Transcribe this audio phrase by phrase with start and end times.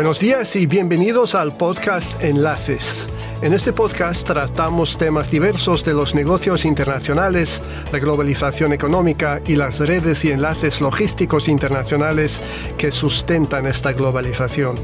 [0.00, 3.10] Buenos días y bienvenidos al podcast Enlaces.
[3.42, 9.78] En este podcast tratamos temas diversos de los negocios internacionales, la globalización económica y las
[9.78, 12.42] redes y enlaces logísticos internacionales
[12.76, 14.78] que sustentan esta globalización.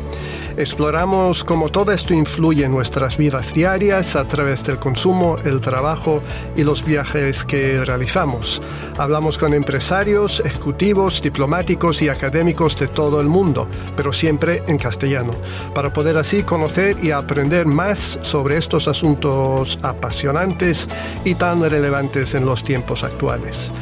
[0.57, 6.23] Exploramos cómo todo esto influye en nuestras vidas diarias a través del consumo, el trabajo
[6.57, 8.63] y los viajes que realizamos.
[8.97, 15.35] Hablamos con empresarios, ejecutivos, diplomáticos y académicos de todo el mundo, pero siempre en castellano,
[15.75, 20.89] para poder así conocer y aprender más sobre estos asuntos apasionantes
[21.25, 23.73] y tan relevantes en los tiempos actuales.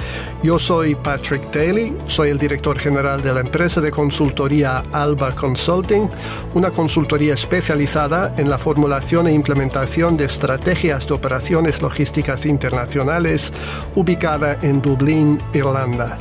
[0.43, 6.09] Yo soy Patrick Daly, soy el director general de la empresa de consultoría Alba Consulting,
[6.55, 13.53] una consultoría especializada en la formulación e implementación de estrategias de operaciones logísticas internacionales
[13.95, 16.19] ubicada en Dublín, Irlanda.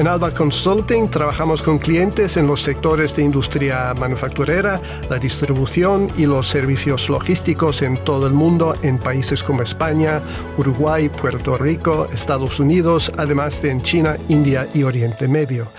[0.00, 4.80] En Alba Consulting trabajamos con clientes en los sectores de industria manufacturera,
[5.10, 10.22] la distribución y los servicios logísticos en todo el mundo, en países como España,
[10.56, 15.70] Uruguay, Puerto Rico, Estados Unidos, además en China, India y Oriente Medio.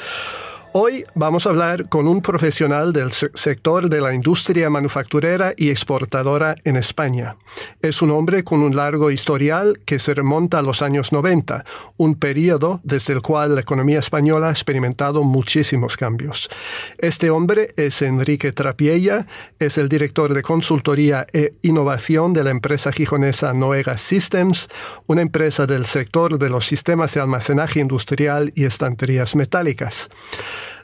[0.73, 6.55] Hoy vamos a hablar con un profesional del sector de la industria manufacturera y exportadora
[6.63, 7.35] en España.
[7.81, 11.65] Es un hombre con un largo historial que se remonta a los años 90,
[11.97, 16.49] un periodo desde el cual la economía española ha experimentado muchísimos cambios.
[16.99, 19.27] Este hombre es Enrique Trapiella,
[19.59, 24.69] es el director de consultoría e innovación de la empresa gijonesa Noega Systems,
[25.05, 30.09] una empresa del sector de los sistemas de almacenaje industrial y estanterías metálicas.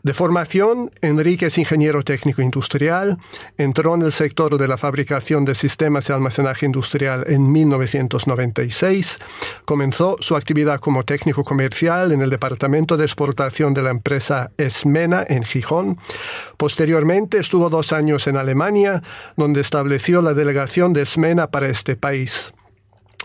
[0.04, 3.18] De formación, Enrique es ingeniero técnico industrial,
[3.58, 9.20] entró en el sector de la fabricación de sistemas de almacenaje industrial en 1996,
[9.66, 15.26] comenzó su actividad como técnico comercial en el departamento de exportación de la empresa Esmena
[15.28, 15.98] en Gijón.
[16.58, 19.02] Posteriormente estuvo dos años en Alemania,
[19.36, 22.54] donde estableció la delegación de Esmena para este país.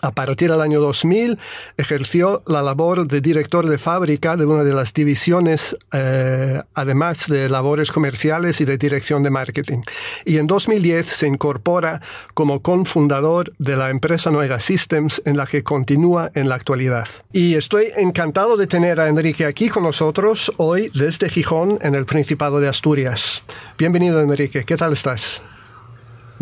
[0.04, 1.38] A partir del año 2000
[1.76, 7.48] ejerció la labor de director de fábrica de una de las divisiones, eh, además de
[7.48, 9.82] labores comerciales y de dirección de marketing.
[10.24, 12.02] Y en 2010 se incorpora
[12.34, 17.06] como cofundador de la empresa Noega Systems, en la que continúa en la actualidad.
[17.32, 22.06] Y estoy encantado de tener a Enrique aquí con nosotros hoy desde Gijón, en el
[22.06, 23.44] Principado de Asturias.
[23.78, 24.64] Bienvenido, Enrique.
[24.64, 25.42] ¿Qué tal estás?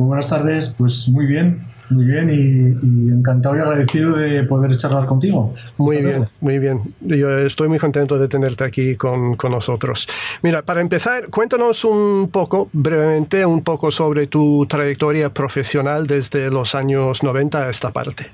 [0.01, 0.75] Muy buenas tardes.
[0.79, 5.55] Pues muy bien muy bien y, encantado y agradecido de poder charlar contigo.
[5.77, 6.81] Muy bien, muy bien.
[7.01, 10.09] Yo estoy muy contento de tenerte aquí con, con, nosotros.
[10.43, 16.75] Mira, para empezar, cuéntanos un poco, brevemente, un poco sobre tu trayectoria profesional desde los
[16.75, 18.27] años 90 a esta parte.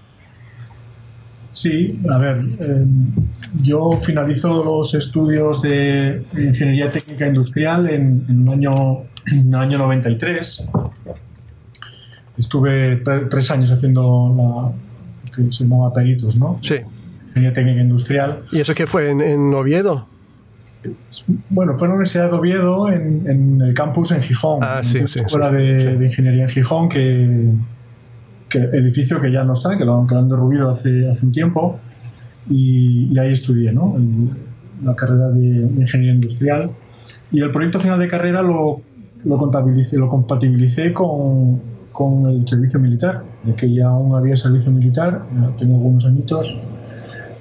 [1.52, 3.06] Sí, a ver, em,
[3.62, 8.72] yo finalizo los estudios de Ingeniería Técnica Industrial en, en el año,
[9.32, 10.68] en el año 93
[12.38, 16.58] Estuve tres años haciendo la que se llamaba peritos, ¿no?
[16.62, 16.76] Sí.
[17.28, 18.42] Ingeniería técnica industrial.
[18.52, 19.10] ¿Y eso qué fue?
[19.10, 20.06] ¿En, Oviedo?
[21.50, 24.60] Bueno, fue en la Universidad de Oviedo, en, el campus en Gijón.
[24.62, 25.20] Ah, sí, sí.
[25.20, 27.50] Escuela de, Ingeniería en Gijón, que,
[28.48, 31.78] que, edificio que ya no está, que lo, han derrubido hace, hace un tiempo.
[32.48, 33.96] Y, ahí estudié, ¿no?
[34.84, 36.70] la carrera de, Ingeniería Industrial.
[37.32, 38.80] Y el proyecto final de carrera lo,
[39.24, 41.60] lo contabilicé, lo compatibilicé con,
[41.96, 45.22] con el servicio militar, de que ya aún había servicio militar,
[45.58, 46.60] tengo algunos añitos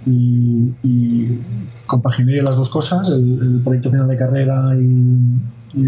[0.06, 1.42] y, y
[1.86, 5.84] compaginé las dos cosas, el, proyecto final de carrera y,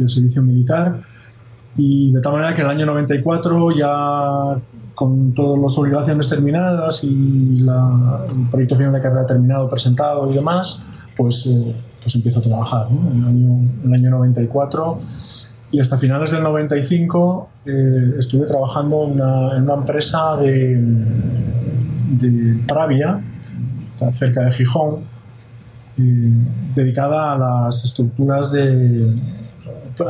[0.00, 1.02] el, servicio militar.
[1.76, 4.60] Y de tal manera que en el año 94 ya
[4.94, 10.86] con todas las obligaciones terminadas y el proyecto final de carrera terminado, presentado y demás,
[11.16, 12.86] pues, eh, pues empiezo a trabajar.
[12.88, 13.48] En, el año,
[13.82, 15.00] en el año 94
[15.72, 20.76] y hasta finales del 95 eh, estuve trabajando en una, empresa de,
[22.10, 23.22] de Pravia,
[24.12, 24.96] cerca de Gijón,
[25.98, 26.32] eh,
[26.74, 29.14] dedicada a las estructuras de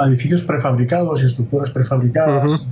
[0.06, 2.66] edificios prefabricados y estructuras prefabricadas,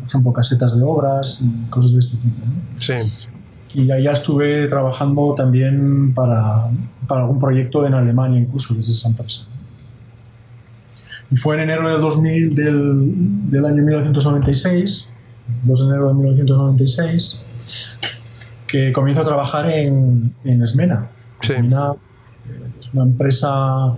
[0.00, 2.46] por ejemplo, casetas de obras y cosas de este tipo.
[2.76, 2.94] Sí.
[3.74, 6.68] Y allá estuve trabajando también para,
[7.06, 9.46] para algún proyecto en Alemania, incluso desde esa empresa.
[11.32, 15.12] Y fue en enero de 2000 del, del año 1996,
[15.62, 17.42] 2 de enero de 1996,
[18.66, 21.08] que comienzo a trabajar en, en Esmena.
[21.40, 21.54] Sí.
[22.78, 23.96] es una empresa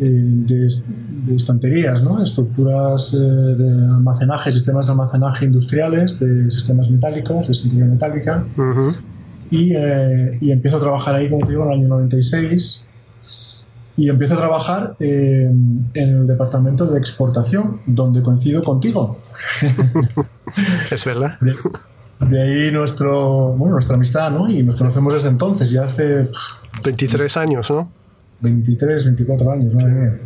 [0.00, 0.68] eh, de,
[1.26, 2.20] de, estanterías, ¿no?
[2.20, 8.44] estructuras eh, de almacenaje, sistemas de almacenaje industriales, de sistemas metálicos, de estantería metálica.
[9.52, 12.87] y, eh, y, empiezo a trabajar ahí, como te digo, en el año 96
[13.98, 19.18] y empiezo a trabajar en el departamento de exportación, donde coincido contigo.
[20.90, 21.36] es verdad.
[22.20, 24.48] De, ahí nuestro, bueno, nuestra amistad, ¿no?
[24.48, 26.28] Y nos conocemos desde entonces, ya hace...
[26.84, 27.90] 23 años, ¿no?
[28.40, 30.18] 23, 24 años, madre mía.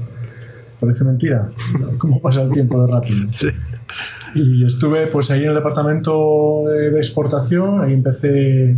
[0.78, 1.50] Parece mentira
[1.98, 3.26] cómo pasa el tiempo de rápido.
[3.36, 3.48] Sí.
[4.34, 8.74] Y estuve pues ahí en el departamento de exportación, ahí empecé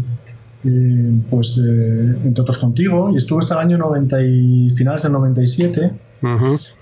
[1.31, 5.91] pues eh, entre otros contigo, y estuve hasta el año 90 y finales del 97.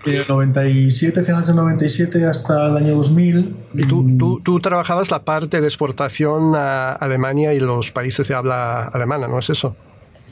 [0.06, 3.56] Y del 97, finales del 97 hasta el año 2000.
[3.74, 8.28] ¿Y tú, mm, tú, tú, trabajabas la parte de exportación a Alemania y los países
[8.28, 9.74] de habla alemana, ¿no es eso?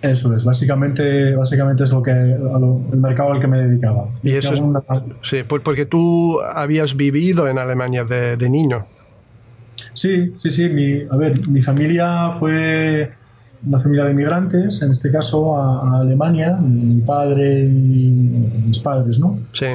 [0.01, 4.07] Eso es, básicamente, básicamente es lo que, el mercado al que me dedicaba.
[4.23, 4.63] Y eso es,
[5.23, 8.87] sí, porque tú habías vivido en Alemania de, de niño.
[9.93, 10.69] Sí, sí, sí.
[10.69, 13.11] Mi, a ver, mi familia fue
[13.67, 18.11] una familia de inmigrantes, en este caso a, Alemania, mi padre y
[18.67, 19.39] mis padres, ¿no?
[19.53, 19.67] Sí.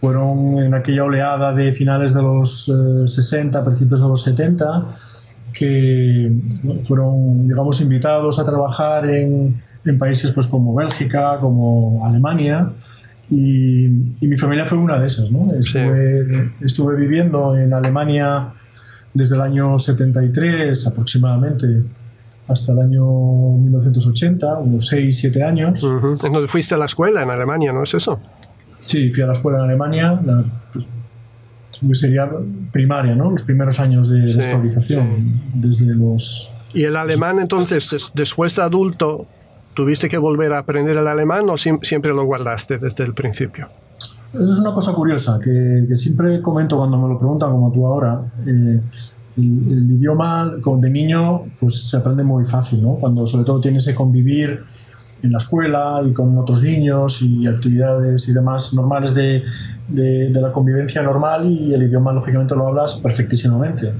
[0.00, 2.72] Fueron en aquella oleada de finales de los
[3.06, 4.86] 60, eh, principios de los 70,
[5.52, 6.32] que
[6.84, 12.70] fueron, digamos, invitados a trabajar en, en países pues, como Bélgica, como Alemania,
[13.30, 13.86] y,
[14.20, 15.52] y, mi familia fue una de esas, ¿no?
[15.52, 18.54] Estuve, estuve viviendo en Alemania
[19.12, 21.82] desde el año 73 aproximadamente
[22.48, 25.84] hasta el año 1980, unos 6, 7 años.
[25.84, 28.18] Entonces fuiste a la escuela en Alemania, ¿no es eso?
[28.80, 30.44] Sí, fui a la escuela en Alemania, la,
[31.86, 32.28] pues, sería
[32.72, 33.30] primaria, ¿no?
[33.30, 34.32] Los primeros años de,
[34.80, 34.96] sí,
[35.54, 36.50] desde los...
[36.72, 39.26] ¿Y el alemán entonces, después de adulto,
[39.74, 43.68] tuviste que volver a aprender el alemán o siempre lo guardaste desde el principio?
[44.34, 48.20] Es una cosa curiosa que, siempre comento cuando me lo preguntan, como tú ahora.
[48.46, 48.80] Eh,
[49.38, 52.94] el, idioma de niño pues se aprende muy fácil, ¿no?
[52.94, 54.64] Cuando sobre todo tienes que convivir
[55.22, 59.42] en la escuela y con otros niños y actividades y demás normales de,
[59.88, 63.92] de, la convivencia normal y el idioma lógicamente lo hablas perfectísimamente.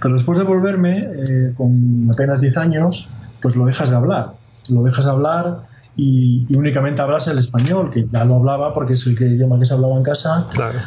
[0.00, 3.10] Pero después de volverme, eh, con apenas 10 años,
[3.42, 4.32] pues lo dejas de hablar.
[4.70, 5.66] Lo dejas de hablar
[5.96, 9.74] y, únicamente hablas el español, que ya lo hablaba porque es el idioma que se
[9.74, 10.46] hablaba en casa.
[10.52, 10.78] Claro.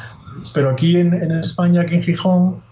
[0.54, 2.67] Pero aquí en, en España, aquí en Gijón,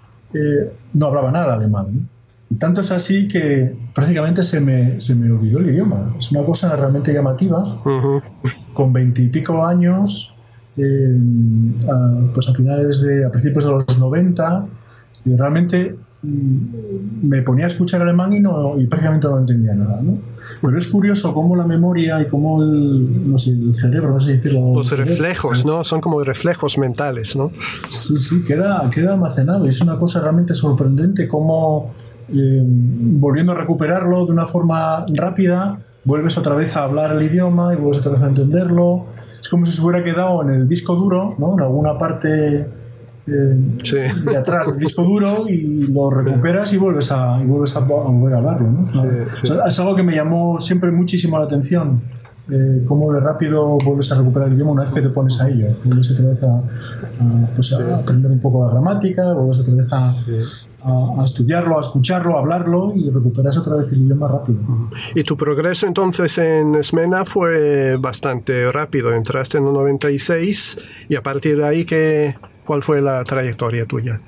[0.93, 2.07] no hablaba nada alemán.
[2.49, 6.13] Y tanto es así que prácticamente se me, se me olvidó el idioma.
[6.17, 7.63] Es una cosa realmente llamativa.
[8.73, 10.35] Con veintipico años,
[10.77, 11.17] eh,
[11.91, 14.65] a, pues a finales de, a principios de los 90,
[15.25, 15.95] y realmente
[17.21, 20.01] me ponía a escuchar alemán y, no, y prácticamente no entendía nada.
[20.01, 20.17] ¿no?
[20.61, 24.33] Pero es curioso cómo la memoria y cómo el, no sé, el cerebro, no sé
[24.33, 24.73] decirlo.
[24.75, 25.83] Los reflejos, ¿no?
[25.83, 27.51] Son como reflejos mentales, ¿no?
[27.87, 29.65] Sí, sí, queda, queda almacenado.
[29.67, 31.93] Es una cosa realmente sorprendente cómo,
[32.29, 37.73] eh, volviendo a recuperarlo de una forma rápida, vuelves otra vez a hablar el idioma
[37.73, 39.05] y vuelves otra vez a entenderlo.
[39.41, 41.53] Es como si se hubiera quedado en el disco duro, ¿no?
[41.53, 42.65] En alguna parte
[43.25, 48.35] de atrás del disco duro y lo recuperas y vuelves a, y vuelves a, volver
[48.35, 48.71] a hablarlo.
[48.71, 48.85] ¿no?
[49.65, 52.01] es algo que me llamó siempre muchísimo la atención.
[52.47, 55.49] Eh, cómo de rápido vuelves a recuperar el idioma una vez que te pones a
[55.49, 55.65] ello.
[55.83, 56.61] Vuelves otra vez a,
[57.55, 60.13] pues a aprender un poco la gramática, vuelves otra vez a,
[60.83, 64.59] a, estudiarlo, a escucharlo, a hablarlo y recuperas otra vez el idioma rápido.
[65.15, 69.11] Y tu progreso entonces en Smena fue bastante rápido.
[69.11, 70.77] Entraste en el 96
[71.09, 72.35] y a partir de ahí que
[72.65, 74.19] ¿Cuál fue la trayectoria tuya?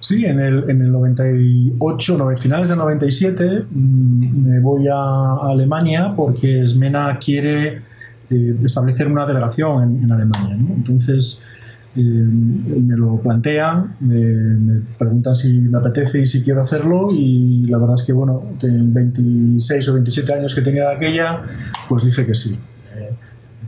[0.00, 6.66] Sí, en el, en el 98, finales del 97, mm, me voy a Alemania porque
[6.66, 7.82] Smena quiere
[8.28, 10.56] eh, establecer una delegación en, Alemania.
[10.74, 11.46] Entonces,
[11.94, 17.78] eh, me lo plantean, me, preguntan si me apetece y si quiero hacerlo y la
[17.78, 21.42] verdad es que, bueno, en 26 o 27 años que tenía de aquella,
[21.88, 22.58] pues dije que sí.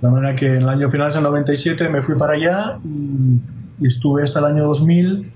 [0.05, 4.23] De manera que en el año final del 97 me fui para allá y, estuve
[4.23, 5.33] hasta el año 2000,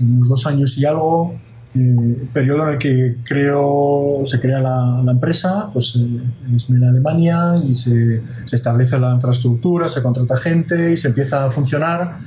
[0.00, 1.34] unos dos años y algo,
[1.74, 7.74] eh, periodo en el que creo, se crea la, empresa, pues eh, en Alemania y
[7.74, 12.18] se, se, establece la infraestructura, se contrata gente y se empieza a funcionar,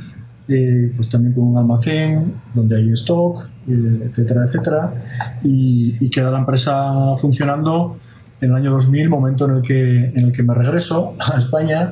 [0.49, 4.93] eh, pues también con un almacén donde hay stock, eh, etcétera, etcétera,
[5.41, 7.97] y, y queda la empresa funcionando
[8.41, 11.91] en el año 2000, momento en el que, en el que me regreso a España,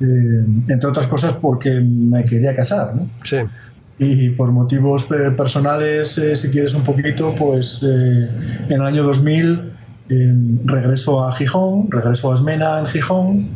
[0.00, 2.94] eh, entre otras cosas porque me quería casar.
[2.94, 3.08] ¿no?
[3.24, 3.38] Sí.
[3.98, 9.72] Y por motivos eh, personales, eh, si quieres un poquito, pues en el año 2000
[10.64, 13.48] regreso a Gijón, regreso a Esmena en Gijón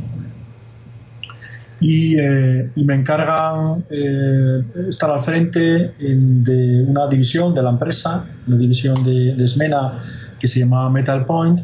[1.81, 3.85] y, y me encargan
[4.89, 9.99] estar al frente de una división de la empresa, una división de, de Esmena
[10.39, 11.61] que se llama Metal Point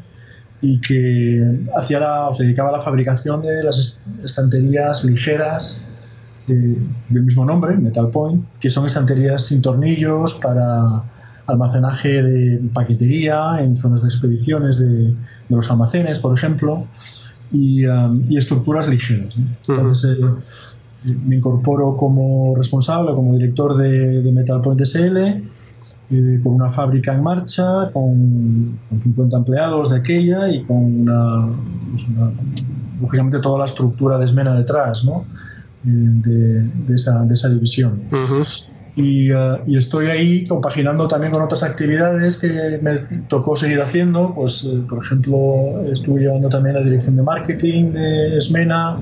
[0.63, 1.45] y que
[1.77, 5.89] hacía la, se dedicaba a la fabricación de las estanterías ligeras
[6.47, 11.03] del mismo nombre, Metal Point, que son estanterías sin tornillos para
[11.47, 15.15] almacenaje de paquetería en zonas de expediciones de,
[15.49, 16.87] los almacenes, por ejemplo,
[17.53, 19.35] y, um, estructuras ligeras.
[19.69, 25.43] Entonces eh, me incorporo como responsable, como director de, de Metal Point SL
[26.13, 31.07] eh, con una fábrica en marcha, con, 50 empleados de aquella y con
[31.91, 32.09] pues
[33.01, 35.25] lógicamente toda la estructura de Esmena detrás ¿no?
[35.85, 35.89] Eh,
[36.87, 38.03] de, esa, de, esa, división.
[38.95, 44.33] y, uh, y, estoy ahí compaginando también con otras actividades que me tocó seguir haciendo.
[44.33, 48.99] Pues, eh, por ejemplo, estuve llevando también la dirección de marketing de Esmena.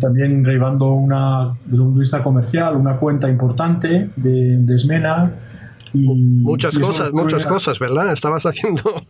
[0.00, 5.32] también llevando una, desde un punto de vista comercial, una cuenta importante de, de Esmena,
[5.94, 8.12] muchas cosas, muchas cosas, ¿verdad?
[8.12, 9.04] Estabas haciendo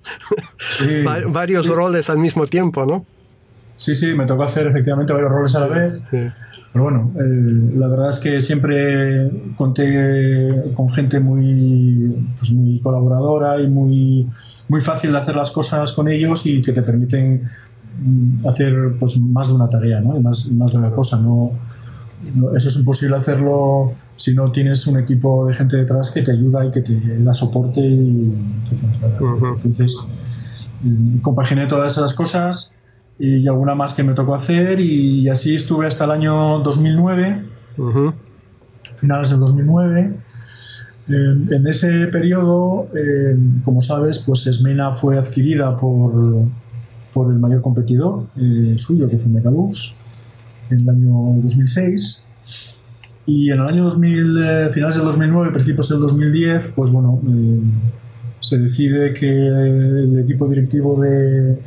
[1.32, 3.04] varios roles al mismo tiempo, ¿no?
[3.76, 6.02] Sí, sí, me tocó hacer efectivamente varios roles a la vez.
[6.10, 13.60] Pero bueno, eh, la verdad es que siempre conté con gente muy, pues muy colaboradora
[13.60, 14.28] y muy,
[14.68, 17.48] muy fácil de hacer las cosas con ellos y que te permiten
[18.00, 20.16] mm, hacer pues más de una tarea, ¿no?
[20.16, 21.52] Y más, más de una cosa, no
[22.56, 26.64] eso es imposible hacerlo si no tienes un equipo de gente detrás que te ayuda
[26.66, 27.80] y que te da soporte.
[27.80, 28.34] Y,
[29.64, 30.08] entonces,
[30.82, 32.76] mm, compaginé todas esas cosas
[33.18, 37.44] y alguna más que me tocó hacer y así estuve hasta el año 2009,
[38.96, 40.16] finales del 2009.
[41.06, 42.88] en ese periodo,
[43.64, 46.46] como sabes, pues Esmena fue adquirida por,
[47.14, 49.94] por el mayor competidor eh, suyo, que fue Megalux
[50.70, 52.26] en el año 2006.
[53.26, 57.60] Y en el año 2000, eh, finales del 2009, principios del 2010, pues bueno, eh,
[58.40, 61.58] se decide que el equipo directivo de,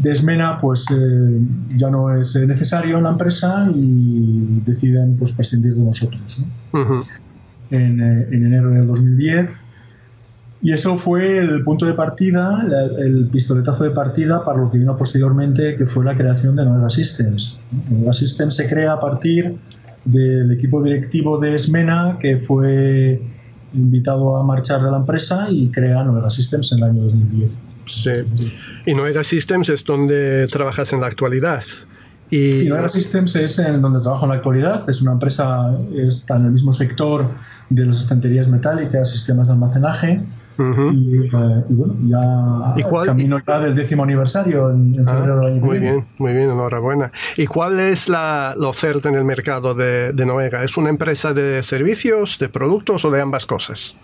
[0.00, 1.40] de Esmena pues eh,
[1.76, 6.42] ya no es necesario en la empresa y deciden pues prescindir de nosotros.
[7.70, 9.62] en, en, enero del 2010
[10.62, 12.64] y eso fue el punto de partida,
[12.98, 16.88] el pistoletazo de partida para lo que vino posteriormente, que fue la creación de Nueva
[16.88, 17.60] Systems.
[17.90, 19.56] Nueva Systems se crea a partir
[20.06, 23.20] del equipo directivo de Esmena, que fue
[23.74, 27.62] invitado a marchar de la empresa y crea Nueva Systems en el año 2010.
[27.84, 28.10] Sí.
[28.86, 31.62] Y Nueva Systems es donde trabajas en la actualidad.
[32.30, 34.88] Y, Nueva Systems es en donde trabajo en la actualidad.
[34.88, 37.28] Es una empresa, está en el mismo sector
[37.68, 40.20] de las estanterías metálicas, sistemas de almacenaje
[40.58, 41.28] y,
[41.74, 46.32] bueno, ya camino ya del décimo aniversario en, ah, febrero del año Muy bien, muy
[46.32, 47.12] bien, enhorabuena.
[47.36, 50.64] ¿Y cuál es la, oferta en el mercado de, de Noega?
[50.64, 53.94] ¿Es una empresa de servicios, de productos o de ambas cosas?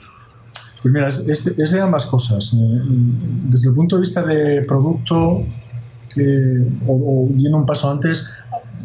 [0.83, 2.55] Pues mira, es, de ambas cosas.
[2.55, 2.81] Eh,
[3.49, 5.45] desde el punto de vista de producto,
[6.17, 8.29] eh, o, yendo un paso antes,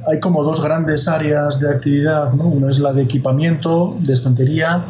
[0.07, 2.33] hay como dos grandes áreas de actividad.
[2.33, 2.47] ¿no?
[2.47, 4.85] Una es la de equipamiento, de estantería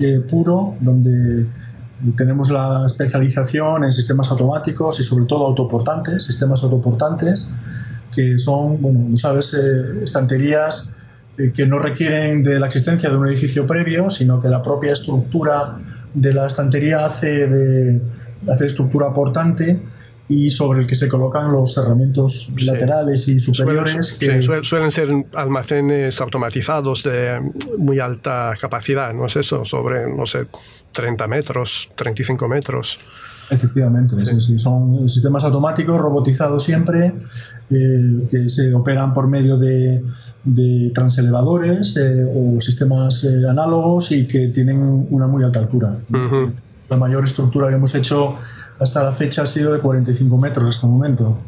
[0.00, 1.46] eh, puro, donde
[2.16, 7.50] tenemos la especialización en sistemas automáticos y sobre todo autoportantes, sistemas autoportantes,
[8.14, 10.94] que son, bueno, sabes, eh, estanterías
[11.38, 14.92] eh, que no requieren de la existencia de un edificio previo, sino que la propia
[14.92, 15.78] estructura
[16.14, 18.00] de la estantería hace de
[18.48, 19.80] hace estructura portante
[20.28, 24.12] y sobre el que se colocan los cerramientos laterales y superiores.
[24.18, 24.42] que...
[24.62, 27.40] suelen ser almacenes automatizados de
[27.78, 29.64] muy alta capacidad, ¿no es eso?
[29.64, 30.46] Sobre, no sé,
[30.92, 32.98] 30 metros, 35 metros.
[33.48, 34.16] Efectivamente,
[34.58, 37.12] son sistemas automáticos, robotizados siempre,
[37.70, 40.02] eh, que se operan por medio de,
[40.42, 45.96] de transelevadores eh, o sistemas eh, análogos y que tienen una muy alta altura.
[46.88, 48.36] La mayor estructura que hemos hecho
[48.78, 51.38] hasta la fecha ha sido de 45 metros hasta el momento.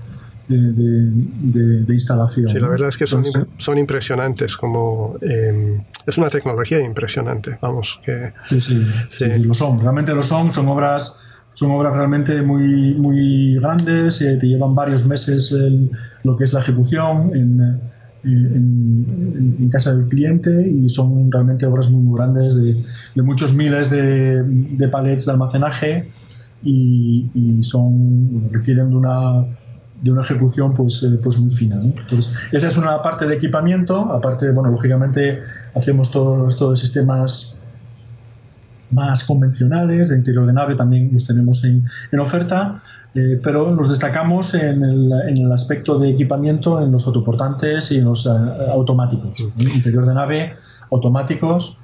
[0.49, 2.49] De, instalación.
[2.49, 3.23] Sí, la verdad es que son,
[3.59, 8.01] son impresionantes, como em, es una tecnología impresionante, vamos.
[8.03, 11.21] Que, sí, sí, sí, lo son, realmente lo son, son obras
[11.59, 15.53] son obras realmente muy, muy grandes, eh, te llevan varios meses
[16.23, 17.81] lo que es la ejecución en,
[18.23, 22.77] en, casa del cliente y son realmente obras muy, muy grandes de,
[23.15, 26.09] de muchos miles de, de palets de almacenaje
[26.63, 29.45] y, son requieren de una
[30.03, 31.77] de una ejecución pues, eh, pues muy fina.
[31.83, 35.41] Entonces, esa es una parte de equipamiento, aparte, bueno, lógicamente
[35.75, 37.59] hacemos todo esto de sistemas
[38.91, 42.81] más convencionales, de interior de nave también los tenemos en, en oferta,
[43.15, 47.99] eh, pero nos destacamos en el, en el, aspecto de equipamiento en los autoportantes y
[47.99, 48.31] en los eh,
[48.73, 49.53] automáticos.
[49.59, 50.53] Interior de nave,
[50.91, 51.79] automáticos,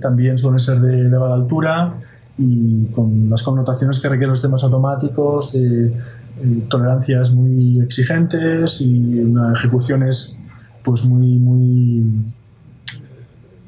[0.00, 1.92] también suelen ser de elevada altura,
[2.40, 5.92] y con las connotaciones que requieren los sistemas automáticos, de eh,
[6.68, 9.22] tolerancias muy exigentes y
[9.54, 10.40] ejecuciones
[10.82, 12.02] pues muy muy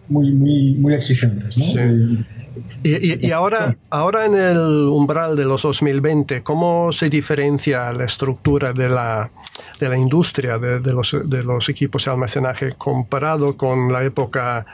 [0.09, 1.59] muy muy, muy exigentes.
[1.59, 1.64] ¿no?
[2.85, 8.73] Eh, y, ahora, ahora en el umbral de los 2020, ¿cómo se diferencia la estructura
[8.73, 9.31] de la,
[9.79, 14.67] de la industria de, los, de, los, equipos de almacenaje comparado con la época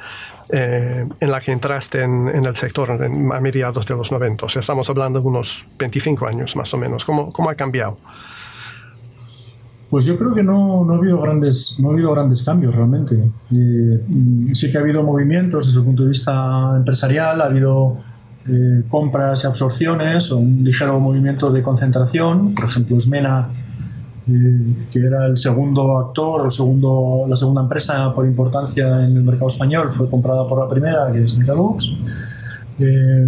[0.51, 4.47] eh, en la que entraste en, el sector a mediados de los 90?
[4.47, 7.05] O sea, estamos hablando de unos 25 años más o menos.
[7.05, 7.99] ¿Cómo, cómo ha cambiado?
[9.91, 13.31] Pues yo creo que no, no, ha habido grandes, no ha habido grandes cambios realmente.
[13.51, 14.01] Eh,
[14.53, 17.97] sí que ha habido movimientos desde el punto de vista empresarial, ha habido
[18.47, 22.55] eh, compras y absorciones, o un ligero movimiento de concentración.
[22.55, 23.88] Por ejemplo, Smena, eh,
[24.91, 29.49] que era el segundo actor, el segundo, la segunda empresa por importancia en el mercado
[29.49, 31.97] español, fue comprada por la primera, que es Micalux.
[32.81, 33.27] Eh,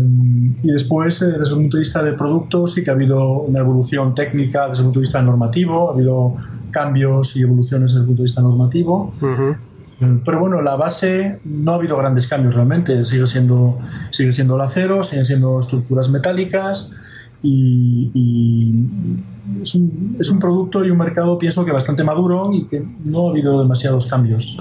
[0.62, 3.60] y después, eh, desde el punto de vista de productos, sí que ha habido una
[3.60, 6.36] evolución técnica desde el punto de vista normativo, ha habido
[6.70, 9.14] cambios y evoluciones desde el punto de vista normativo.
[10.00, 13.04] Eh, pero bueno, la base no ha habido grandes cambios realmente.
[13.04, 13.78] Sigue siendo,
[14.10, 16.92] sigue siendo el acero, siguen siendo estructuras metálicas
[17.42, 18.74] y,
[19.62, 23.28] es, un, es, un, producto y un mercado, pienso que bastante maduro y que no
[23.28, 24.58] ha habido demasiados cambios.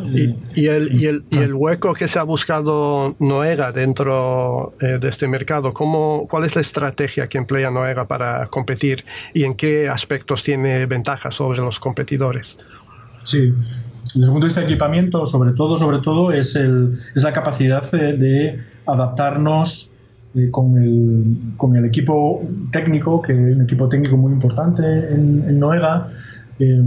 [0.55, 5.09] ¿Y, el, y, el, y el, hueco que se ha buscado Noega dentro eh, de
[5.09, 9.89] este mercado, ¿cómo, ¿cuál es la estrategia que emplea Noega para competir y en qué
[9.89, 12.57] aspectos tiene ventaja sobre los competidores?
[13.25, 13.53] Sí,
[14.03, 17.33] desde el punto de vista de equipamiento, sobre todo, sobre todo es, el, es la
[17.33, 19.95] capacidad de adaptarnos
[20.35, 22.39] eh, con, el, con, el, equipo
[22.71, 26.09] técnico, que es un equipo técnico muy importante en, Noega,
[26.59, 26.81] eh,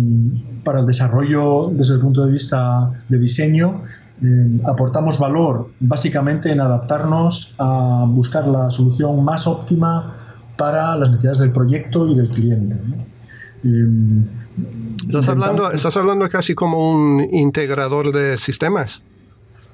[0.62, 3.82] para el desarrollo desde el punto de vista de diseño.
[4.22, 10.14] Eh, aportamos valor básicamente en adaptarnos a buscar la solución más óptima
[10.56, 12.76] para las necesidades del proyecto y del cliente.
[15.04, 19.02] ¿Estás, hablando, ¿Estás hablando casi como un integrador de sistemas?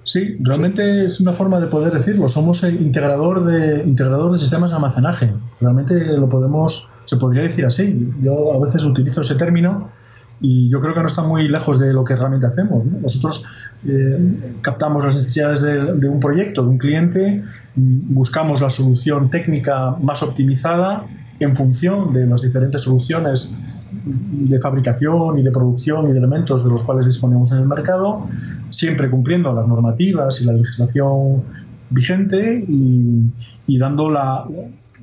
[0.08, 2.28] Sí, realmente es una forma de poder decirlo.
[2.28, 5.34] Somos el integrador de, integrador de sistemas de almacenaje.
[5.60, 8.10] Realmente lo podemos, se podría decir así.
[8.22, 9.90] Yo a veces utilizo ese término
[10.40, 12.86] y yo creo que no está muy lejos de lo que realmente hacemos.
[12.86, 13.44] Nosotros
[13.86, 17.44] eh, captamos las necesidades de, un proyecto, de un cliente,
[17.74, 21.04] buscamos la solución técnica más optimizada
[21.40, 23.56] en función de las diferentes soluciones
[24.12, 28.26] de fabricación y de producción y de elementos de los cuales disponemos en el mercado,
[28.70, 31.42] siempre cumpliendo las normativas y la legislación
[31.90, 34.44] vigente y, dando la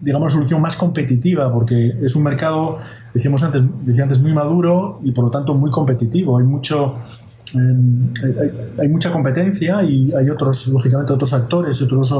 [0.01, 2.79] digamos solución más competitiva porque es un mercado
[3.13, 6.37] decíamos antes decía antes muy maduro y por lo tanto muy competitivo.
[6.37, 6.95] Hay mucho
[7.53, 8.13] em,
[8.77, 12.13] hay, mucha competencia y hay otros lógicamente otros actores y otros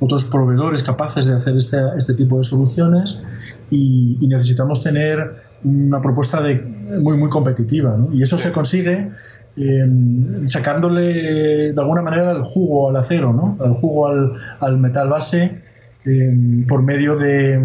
[0.00, 3.22] otros proveedores capaces de hacer este, este tipo de soluciones
[3.70, 6.62] y, y necesitamos tener una propuesta de,
[7.00, 7.96] muy, muy competitiva.
[7.96, 8.12] ¿no?
[8.14, 9.10] Y eso se consigue
[9.56, 13.56] em, sacándole de alguna manera el jugo al acero, ¿no?
[13.64, 15.62] el jugo al, al metal base
[16.04, 17.60] em, por medio de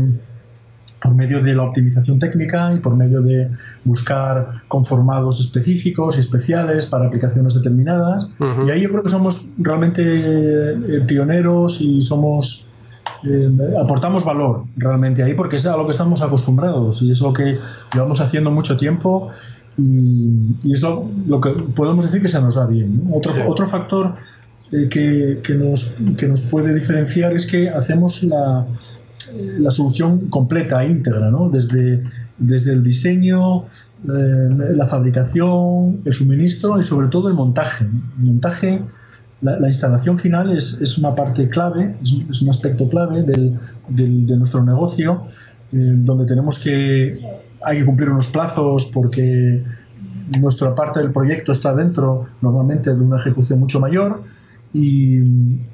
[1.02, 3.50] por medio de la optimización técnica y por medio de
[3.84, 8.32] buscar conformados específicos y especiales para aplicaciones determinadas.
[8.66, 12.70] Y ahí yo creo que somos realmente eh, pioneros y somos
[13.26, 13.50] eh,
[13.82, 17.60] aportamos valor realmente ahí porque es a lo que estamos acostumbrados y es lo que
[17.94, 19.30] llevamos haciendo mucho tiempo
[19.78, 23.10] y, es lo, que podemos decir que se nos da bien.
[23.12, 24.16] Otro, otro factor
[24.72, 28.66] eh, que, que, nos, que nos puede diferenciar es que hacemos la,
[29.60, 31.50] la solución completa, íntegra, ¿no?
[31.50, 32.04] desde,
[32.38, 37.86] desde el diseño, eh, la fabricación, el suministro y sobre todo el montaje.
[37.86, 38.82] El montaje
[39.44, 44.64] la, instalación final es, es, una parte clave, es, un aspecto clave del, de nuestro
[44.64, 45.26] negocio,
[45.74, 47.20] eh, donde tenemos que,
[47.62, 49.64] hay que cumplir unos plazos porque
[50.40, 54.24] nuestra parte del proyecto está dentro normalmente de una ejecución mucho mayor
[54.74, 55.20] y,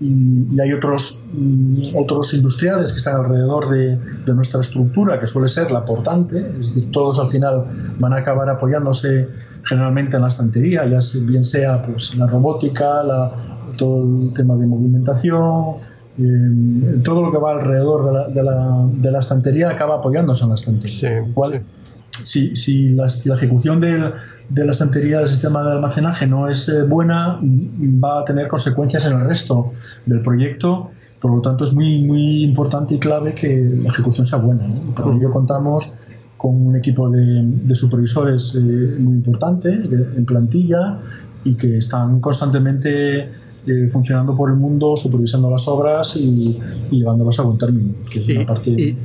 [0.02, 5.48] y, hay otros, mm, otros industriales que están alrededor de, de, nuestra estructura, que suele
[5.48, 7.64] ser la portante, es decir, todos al final
[7.98, 9.28] van a acabar apoyándose
[9.64, 13.32] generalmente en la estantería, ya bien sea pues, la robótica, la,
[13.78, 15.76] todo el tema de movimentación,
[16.18, 20.44] eh, todo lo que va alrededor de la, de, la, de la, estantería acaba apoyándose
[20.44, 21.00] en la estantería.
[22.24, 24.12] Si, si, la, ejecución de,
[24.50, 29.06] de, la estantería del sistema de almacenaje no es eh, buena, va a tener consecuencias
[29.06, 29.74] en el resto
[30.06, 30.92] del proyecto.
[31.22, 34.68] Por lo tanto, es muy, muy importante y clave que la ejecución sea buena.
[34.68, 35.18] ¿no?
[35.18, 35.96] ello contamos
[36.38, 38.60] con un equipo de, de supervisores eh,
[39.00, 41.00] muy importante en plantilla
[41.44, 43.30] y que están constantemente
[43.68, 46.58] eh, funcionando por el mundo, supervisando las obras y,
[46.90, 48.96] llevándolas a buen término, que es y, una parte,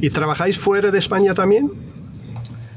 [0.00, 1.70] y, trabajáis fuera de España también?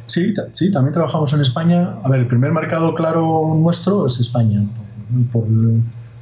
[0.07, 1.95] Sí, sí, también trabajamos en España.
[2.03, 4.63] A ver, el primer mercado claro nuestro es España,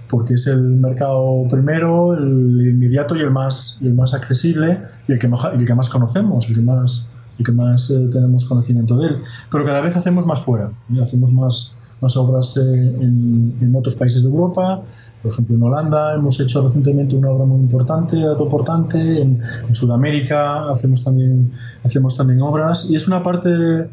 [0.09, 5.19] porque es el mercado primero, el inmediato y el más, el más accesible y el
[5.19, 9.07] que, el que más conocemos, el que más, el que más eh, tenemos conocimiento de
[9.07, 9.17] él.
[9.51, 12.61] Pero cada vez hacemos más fuera, hacemos más, más obras eh,
[13.01, 14.81] en, otros países de Europa.
[15.23, 19.21] Por ejemplo, en Holanda hemos hecho recientemente una obra muy importante, autoportante.
[19.21, 21.51] En, en Sudamérica hacemos también,
[21.83, 22.91] hacemos también obras.
[22.91, 23.89] Y es una parte del,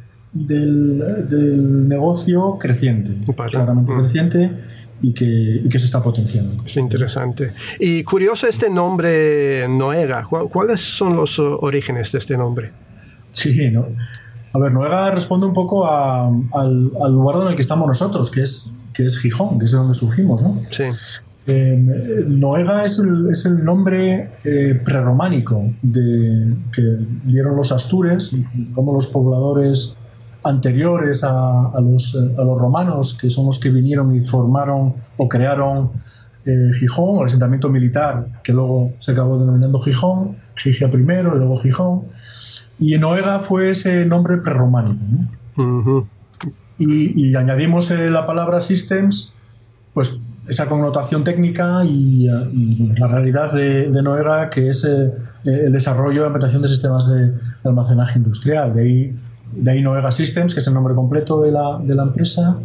[1.29, 3.12] del negocio creciente,
[3.51, 4.01] claramente mm.
[4.01, 4.51] creciente.
[5.03, 6.62] Y que, y que, se está potenciando.
[6.62, 7.55] Es interesante.
[7.79, 10.25] Y curioso este nombre Noega.
[10.25, 12.71] ¿Cuáles son los orígenes de este nombre?
[13.33, 13.87] Sí, ¿no?
[14.53, 18.75] A ver, Noega responde un poco al, lugar en el que estamos nosotros, que es,
[18.92, 20.59] que es Gijón, que es de donde surgimos, ¿no?
[20.70, 20.85] Sí.
[21.46, 26.83] Eh, Noega es el, es el nombre eh, prerrománico de, que
[27.24, 28.37] dieron los astures,
[28.74, 29.96] como los pobladores
[30.44, 35.29] anteriores a, a, los, a, los, romanos, que son los que vinieron y formaron o
[35.29, 35.90] crearon
[36.46, 41.59] eh, Gijón, el asentamiento militar, que luego se acabó denominando Gijón, Gigia primero y luego
[41.59, 42.03] Gijón.
[42.79, 45.00] Y Noega fue ese nombre prerrománico.
[46.81, 49.35] Y, añadimos eh, la palabra systems,
[49.93, 52.27] pues esa connotación técnica y,
[52.99, 55.12] la realidad de, Noega, que es eh,
[55.45, 57.33] el desarrollo y implementación de sistemas de,
[57.64, 58.75] almacenaje industrial.
[58.75, 59.16] De ahí,
[59.53, 62.57] de ahí Noega Systems, que es el nombre completo de la, de la empresa.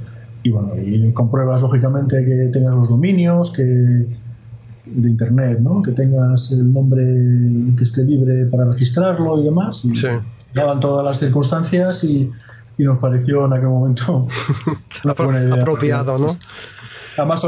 [0.44, 5.82] Y bueno, y compruebas lógicamente que tengas los dominios, que de internet, ¿no?
[5.82, 7.04] Que tengas el nombre
[7.76, 9.84] que esté libre para registrarlo y demás.
[9.86, 10.08] Y sí.
[10.54, 12.32] Daban todas las circunstancias y,
[12.78, 14.28] y, nos pareció en aquel momento
[15.04, 15.62] una buena idea.
[15.62, 16.28] Apropiado, ¿no?
[17.18, 17.48] Además,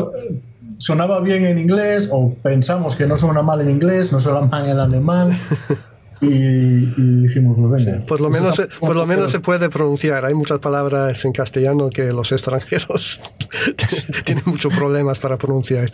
[0.78, 4.70] sonaba bien en inglés, o pensamos que no suena mal en inglés, no suena mal
[4.70, 5.38] en alemán.
[6.20, 8.06] Y, dijimos, pues venga.
[8.08, 10.26] por lo menos, se, por lo menos se puede pronunciar.
[10.26, 13.22] Hay muchas palabras en castellano que los extranjeros
[14.26, 15.92] tienen muchos problemas para pronunciar.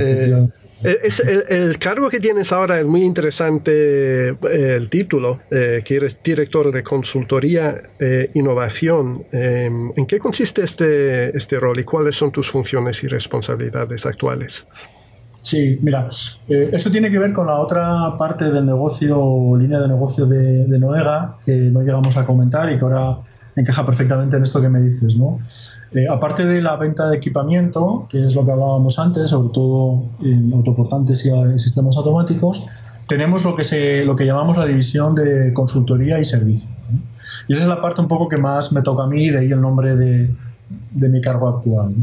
[0.00, 0.48] Eh,
[0.82, 4.36] es, el, cargo que tienes ahora es muy interesante, eh,
[4.76, 9.24] el título, eh, que eres director de consultoría e innovación.
[9.32, 14.66] ¿En qué consiste este, este rol y cuáles son tus funciones y responsabilidades actuales?
[15.42, 16.08] Sí, mira,
[16.48, 20.78] eso tiene que ver con la otra parte del negocio, línea de negocio de, de
[20.78, 23.18] Noega, que no llegamos a comentar y que ahora
[23.56, 25.38] encaja perfectamente en esto que me dices, ¿no?
[25.92, 30.04] Eh, aparte de la venta de equipamiento, que es lo que hablábamos antes, sobre todo
[30.22, 32.66] en autoportantes y sistemas automáticos,
[33.06, 36.70] tenemos lo que, se, lo que llamamos la división de consultoría y servicios.
[37.48, 39.52] Y esa es la parte un poco que más me toca a mí, de ahí
[39.52, 40.30] el nombre de,
[40.68, 41.94] de mi cargo actual.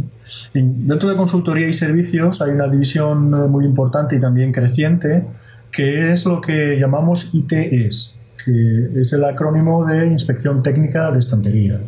[0.54, 5.26] dentro de consultoría y servicios hay una división eh, muy importante y también creciente,
[5.72, 11.82] que es lo que llamamos ITS, que es el acrónimo de Inspección Técnica de Estanterías.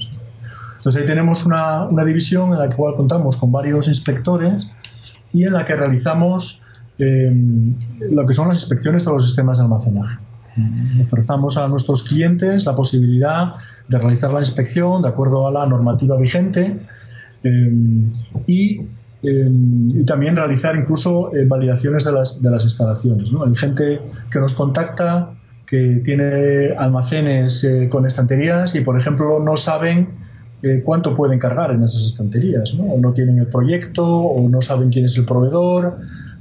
[0.77, 4.71] Entonces ahí tenemos una, una división en la cual contamos con varios inspectores
[5.33, 6.61] y en la que realizamos
[6.97, 7.31] eh,
[8.09, 10.17] lo que son las inspecciones de los sistemas de almacenaje.
[11.01, 13.55] Ofrecemos a nuestros clientes la posibilidad
[13.89, 16.79] de realizar la inspección de acuerdo a la normativa vigente
[17.43, 18.07] eh,
[18.47, 18.79] y,
[19.23, 23.31] eh, y, también realizar incluso validaciones de las, de las instalaciones.
[23.45, 23.99] Hay gente
[24.31, 25.31] que nos contacta
[25.65, 30.09] que tiene almacenes eh, con estanterías y, por ejemplo, no saben
[30.63, 32.85] eh, cuánto pueden cargar en esas estanterías, ¿no?
[32.85, 35.97] O no tienen el proyecto, o no saben quién es el proveedor,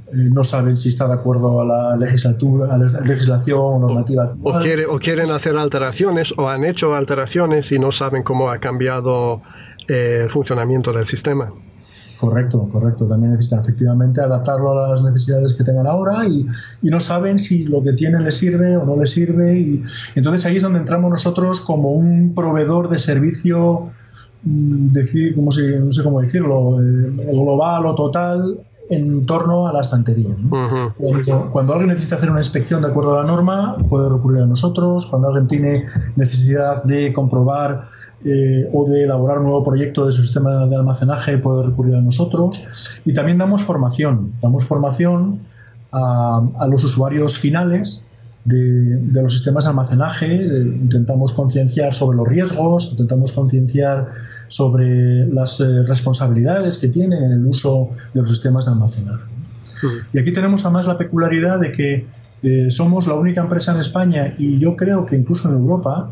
[0.07, 4.35] eh, no saben si está de acuerdo a la, legislatura, a la legislación o normativa.
[4.43, 9.41] O, o, quieren hacer alteraciones o han hecho alteraciones y no saben cómo ha cambiado
[9.87, 11.51] el funcionamiento del sistema.
[12.19, 13.05] Correcto, correcto.
[13.05, 16.45] También necesitan efectivamente adaptarlo a las necesidades que tengan ahora y,
[16.81, 19.59] no saben si lo que tienen les sirve o no les sirve.
[19.59, 19.83] Y,
[20.15, 23.89] entonces ahí es donde entramos nosotros como un proveedor de servicio,
[24.43, 30.35] mm, decir, no sé cómo decirlo, eh, global o total en torno a la estantería.
[31.51, 35.07] cuando, alguien necesita hacer una inspección de acuerdo a la norma, puede recurrir a nosotros.
[35.07, 37.89] Cuando alguien tiene necesidad de comprobar
[38.27, 42.01] eh, o de elaborar un nuevo proyecto de su sistema de almacenaje puede recurrir a
[42.01, 42.59] nosotros.
[43.05, 45.41] Y también damos formación, damos formación
[45.91, 48.03] a, los usuarios finales
[48.43, 54.07] de, los sistemas de almacenaje, intentamos concienciar sobre los riesgos, intentamos concienciar
[54.47, 59.31] sobre las eh, responsabilidades que tienen en el uso de los sistemas de almacenaje.
[60.13, 62.07] Y aquí tenemos además la peculiaridad de que
[62.41, 66.11] eh, somos la única empresa en España y yo creo que incluso en Europa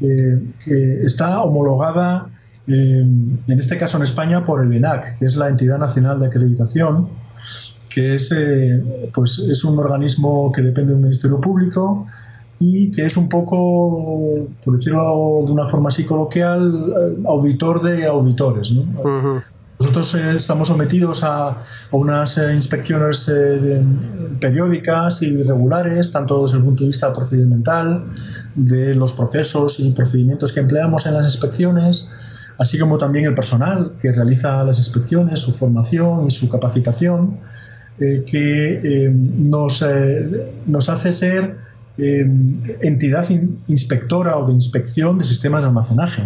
[0.00, 2.28] que está homologada
[2.66, 7.08] en este caso en España por el ENAC, que es la Entidad Nacional de Acreditación,
[7.88, 8.34] que es,
[9.12, 12.06] pues, es un organismo que depende del Ministerio Público
[12.58, 18.72] y que es un poco, por decirlo de una forma así coloquial, auditor de auditores.
[18.72, 19.42] ¿no?
[19.82, 21.56] Nosotros eh, estamos sometidos a,
[21.90, 23.82] unas eh, inspecciones eh,
[24.38, 28.04] periódicas y regulares, tanto desde el punto de vista procedimental,
[28.54, 32.08] de los procesos y procedimientos que empleamos en las inspecciones,
[32.58, 37.38] así como también el personal que realiza las inspecciones, su formación y su capacitación,
[37.98, 39.84] que nos,
[40.66, 41.56] nos hace ser
[41.98, 43.28] entidad
[43.68, 46.22] inspectora o de inspección de sistemas de almacenaje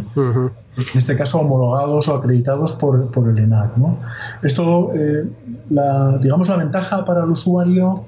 [0.77, 3.77] en este caso homologados o acreditados por, por el ENAC.
[3.77, 3.99] ¿no?
[4.43, 5.25] Esto, eh,
[5.71, 8.05] la, digamos, la ventaja para el usuario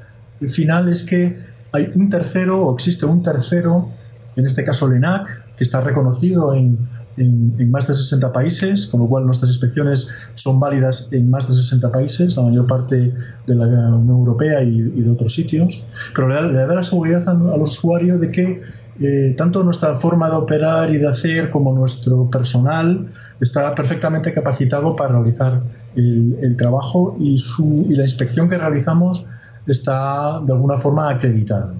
[0.48, 1.38] final es que
[1.72, 3.88] hay un tercero o existe un tercero,
[4.36, 6.78] en este caso el ENAC, que está reconocido en,
[7.18, 11.54] en, más de 60 países, con lo cual nuestras inspecciones son válidas en más de
[11.54, 13.12] 60 países, la mayor parte
[13.46, 15.82] de la Unión Europea y, de otros sitios,
[16.14, 18.62] pero le da, la seguridad al, usuario de que
[19.00, 23.06] eh, tanto nuestra forma de operar y de hacer como nuestro personal
[23.40, 25.62] está perfectamente capacitado para realizar
[25.94, 29.26] el, trabajo y, su, y la inspección que realizamos
[29.66, 31.72] está de alguna forma acreditada.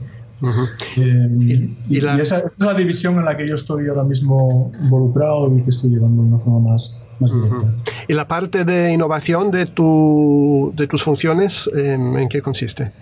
[0.97, 5.63] Eh, y, esa, es la división en la que yo estoy ahora mismo involucrado y
[5.63, 7.75] que estoy llevando de una forma más, más directa.
[8.07, 12.93] ¿Y la parte de innovación de, tu, de tus funciones, en qué consiste?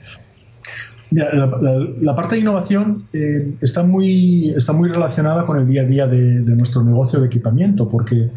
[1.11, 6.07] la, parte de innovación eh, está, muy, está muy relacionada con el día a día
[6.07, 8.31] de, nuestro negocio de equipamiento, porque,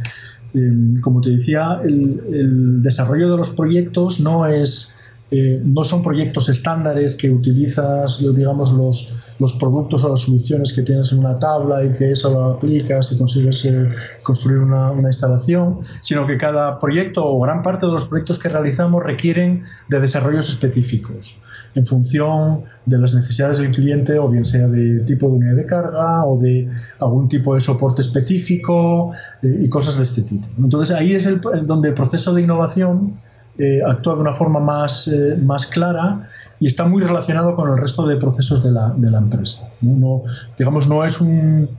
[0.54, 4.96] eh, como te decía, el, desarrollo de los proyectos no es
[5.32, 10.82] eh, no son proyectos estándares que utilizas, digamos, los, los productos o las soluciones que
[10.82, 13.88] tienes en una tabla y que eso lo aplicas y consigues eh,
[14.24, 18.50] construir una, una, instalación, sino que cada proyecto o gran parte de los proyectos que
[18.50, 21.40] realizamos requieren de desarrollos específicos
[21.76, 25.66] en función de las necesidades del cliente o bien sea de tipo de unidad de
[25.66, 26.68] carga o de
[27.00, 29.12] algún tipo de soporte específico
[29.44, 30.48] eh, y cosas de este tipo.
[30.58, 31.30] Entonces ahí es
[31.66, 33.20] donde el proceso de innovación
[33.60, 36.30] eh, actúa de una forma más, eh, más clara
[36.62, 39.68] y está muy relacionado con el resto de procesos de la, de la empresa.
[39.82, 40.24] ¿no?
[40.58, 41.70] digamos, no es, un,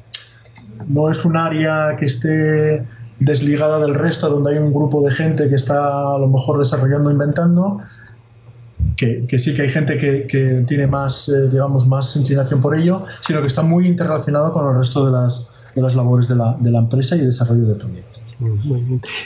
[0.89, 2.87] no es un área que esté
[3.19, 7.11] desligada del resto, donde hay un grupo de gente que está a lo mejor desarrollando,
[7.11, 7.79] inventando,
[8.99, 12.79] que, que, sí que hay gente que, que tiene más, eh, digamos, más inclinación por
[12.79, 16.37] ello, sino que está muy interrelacionado con el resto de las, de las labores de
[16.37, 18.10] la, de la empresa y desarrollo de proyectos.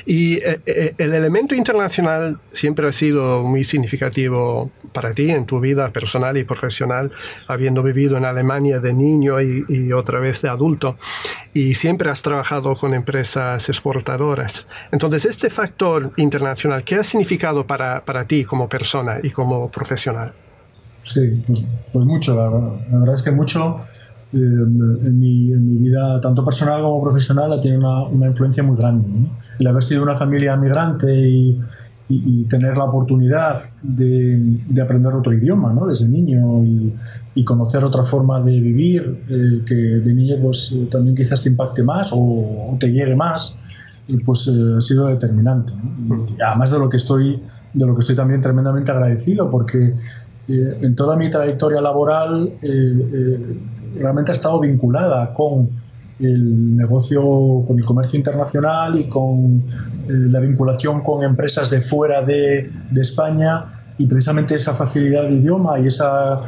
[0.06, 5.60] Y eh, eh, el elemento internacional siempre ha sido muy significativo para ti en tu
[5.60, 7.10] vida personal y profesional,
[7.48, 10.96] habiendo vivido en Alemania de niño y, otra vez de adulto,
[11.52, 14.66] y siempre has trabajado con empresas exportadoras.
[14.92, 20.32] Entonces, este factor internacional, ¿qué ha significado para, para ti como persona y como profesional?
[21.02, 23.84] Sí, pues, pues mucho, la verdad es que mucho
[24.34, 29.06] en, mi, vida, tanto personal como profesional, ha tenido una, influencia muy grande.
[29.58, 31.60] El haber sido una familia migrante y,
[32.48, 35.86] tener la oportunidad de, aprender otro idioma ¿no?
[35.86, 36.62] desde niño
[37.34, 41.82] y, conocer otra forma de vivir, eh, que de niño pues, también quizás te impacte
[41.82, 43.62] más o, te llegue más,
[44.24, 45.72] pues eh, ha sido determinante.
[46.38, 47.40] Y además de lo que estoy
[47.74, 49.94] de lo que estoy también tremendamente agradecido porque
[50.46, 52.52] eh, en toda mi trayectoria laboral
[53.96, 55.68] realmente ha estado vinculada con
[56.20, 59.62] el negocio, con el comercio internacional y con
[60.08, 63.64] eh, la vinculación con empresas de fuera de, de, España
[63.98, 66.40] y precisamente esa facilidad de idioma y esa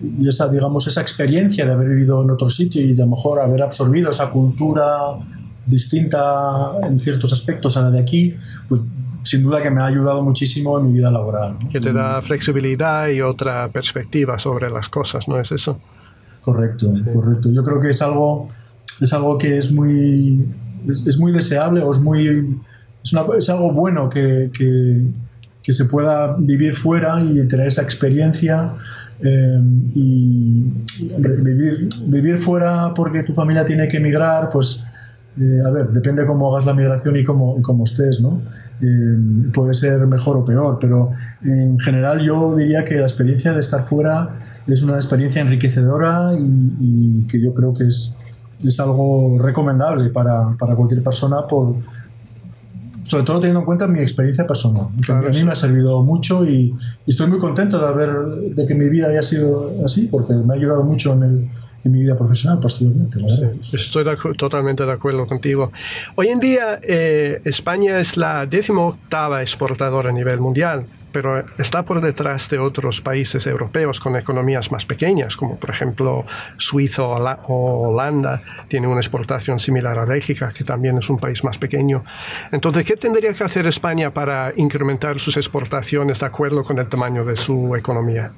[0.00, 3.12] y esa digamos esa experiencia de haber vivido en otro sitio y de a lo
[3.12, 5.18] mejor haber absorbido esa cultura
[5.66, 8.34] distinta en ciertos aspectos a la de aquí
[8.68, 8.80] pues
[9.22, 13.08] sin duda que me ha ayudado muchísimo en mi vida laboral que te da flexibilidad
[13.08, 15.78] y otra perspectiva sobre las cosas no es eso
[16.42, 17.50] Correcto, correcto.
[17.50, 18.48] Yo creo que es algo,
[19.00, 20.46] es algo que es muy,
[20.88, 22.60] es, muy deseable o es muy,
[23.04, 25.06] es, es algo bueno que, que,
[25.70, 28.72] se pueda vivir fuera y tener esa experiencia
[29.22, 29.60] eh,
[29.94, 30.64] y
[31.18, 34.82] vivir, vivir fuera porque tu familia tiene que emigrar, pues
[35.40, 38.40] eh, a ver, depende cómo hagas la migración y cómo, cómo estés, ¿no?
[38.80, 41.10] Eh, puede ser mejor o peor, pero
[41.42, 47.26] en general yo diría que la experiencia de estar fuera es una experiencia enriquecedora y,
[47.28, 48.16] que yo creo que es,
[48.64, 51.76] es algo recomendable para, para, cualquier persona, por,
[53.04, 54.86] sobre todo teniendo en cuenta mi experiencia personal.
[55.08, 56.74] a mí me ha servido mucho y,
[57.06, 58.10] estoy muy contento de, haber,
[58.54, 61.48] de que mi vida haya sido así, porque me ha ayudado mucho en el,
[61.84, 63.20] en mi vida profesional posteriormente.
[63.72, 64.04] estoy
[64.36, 65.72] totalmente de acuerdo contigo.
[66.16, 71.84] Hoy en día eh, España es la décima octava exportadora a nivel mundial, pero está
[71.84, 76.24] por detrás de otros países europeos con economías más pequeñas, como por ejemplo
[76.58, 81.58] Suiza o Holanda, tiene una exportación similar a Bélgica, que también es un país más
[81.58, 82.04] pequeño.
[82.52, 87.24] Entonces, ¿qué tendría que hacer España para incrementar sus exportaciones de acuerdo con el tamaño
[87.24, 88.32] de su economía?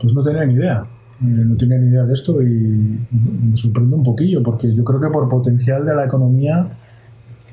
[0.00, 0.84] Pues no tenía ni idea.
[1.22, 5.00] Eh, no tenía ni idea de esto y me sorprende un poquillo, porque yo creo
[5.00, 6.68] que por potencial de la economía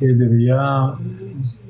[0.01, 0.93] eh, debería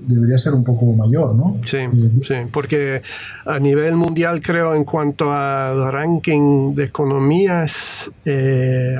[0.06, 1.58] debería ser un poco mayor, ¿no?
[1.66, 3.02] Sí, eh, sí, porque
[3.46, 8.12] a nivel mundial creo en cuanto al ranking de economías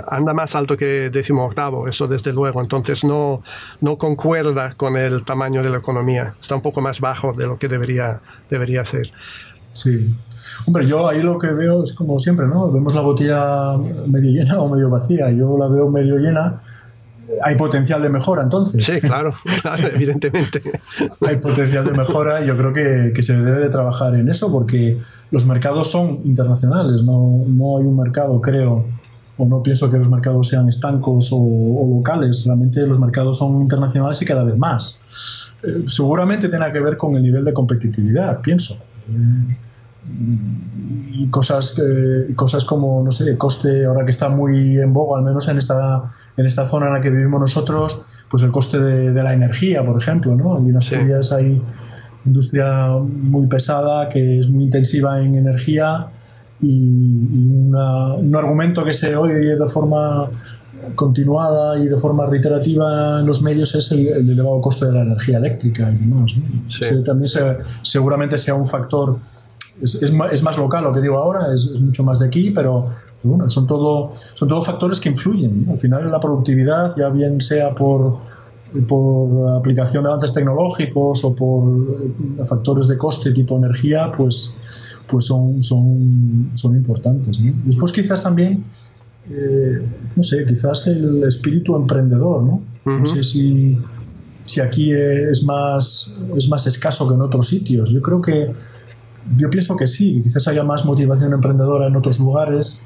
[0.08, 3.42] anda más alto que décimo octavo, eso desde luego, entonces no,
[3.82, 7.58] no concuerda con el tamaño de la economía, está un poco más bajo de lo
[7.58, 9.12] que debería, debería ser.
[9.74, 10.16] Sí,
[10.66, 12.72] Hombre, yo ahí lo que veo es como siempre, ¿no?
[12.72, 15.30] Vemos la botella medio llena o medio vacía.
[15.32, 16.62] Yo la veo medio llena.
[17.44, 18.86] Hay potencial de mejora, entonces.
[18.86, 19.34] Sí, claro,
[19.94, 20.62] evidentemente.
[21.28, 25.00] Hay potencial de mejora y yo creo que, se debe de trabajar en eso porque
[25.32, 27.04] los mercados son internacionales.
[27.04, 28.86] No, no hay un mercado, creo,
[29.38, 32.46] o no pienso que los mercados sean estancos o, locales.
[32.46, 35.54] Realmente los mercados son internacionales y cada vez más.
[35.64, 38.78] Eh, seguramente tenga que ver con el nivel de competitividad, pienso
[41.12, 41.82] y cosas,
[42.36, 46.04] cosas como, no sé, coste, ahora que está muy en boga, al menos en esta,
[46.38, 50.02] en esta zona en la que vivimos nosotros, pues el coste de, la energía, por
[50.02, 50.58] ejemplo, ¿no?
[50.58, 50.92] Hay unas
[51.32, 51.62] hay
[52.26, 56.08] industria muy pesada que es muy intensiva en energía
[56.62, 60.30] y, un argumento que se oye de forma
[60.96, 65.38] continuada y de forma reiterativa en los medios es el, elevado coste de la energía
[65.38, 66.32] eléctrica y demás.
[67.06, 67.30] también
[67.84, 69.18] seguramente sea un factor
[69.82, 72.90] es, es, más local lo que digo ahora, es, mucho más de aquí, pero
[73.24, 75.68] bueno, son todo, son todo factores que influyen.
[75.70, 78.18] Al final la productividad, ya bien sea por,
[78.88, 84.56] por aplicación de avances tecnológicos o por eh, factores de coste tipo energía, pues,
[85.08, 87.40] pues son, son, son importantes.
[87.64, 88.64] Después quizás también,
[89.30, 89.82] eh,
[90.16, 92.62] no sé, quizás el espíritu emprendedor, ¿no?
[92.86, 93.80] No sé si,
[94.44, 97.92] si aquí es más, es más escaso que en otros sitios.
[97.92, 98.52] Yo creo que
[99.38, 102.82] yo pienso que sí, quizás haya más motivación emprendedora en otros lugares